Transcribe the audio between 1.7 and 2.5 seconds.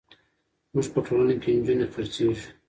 خرڅېږي.